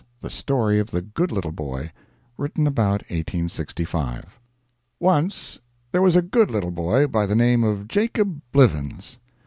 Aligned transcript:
THE 0.19 0.31
STORY 0.31 0.79
OF 0.79 0.89
THE 0.89 1.03
GOOD 1.03 1.31
LITTLE 1.31 1.51
BOY 1.51 1.91
[Written 2.35 2.65
about 2.65 3.01
1865] 3.11 4.39
Once 4.99 5.59
there 5.91 6.01
was 6.01 6.15
a 6.15 6.23
good 6.23 6.49
little 6.49 6.71
boy 6.71 7.05
by 7.05 7.27
the 7.27 7.35
name 7.35 7.63
of 7.63 7.87
Jacob 7.87 8.41
Blivens. 8.51 9.19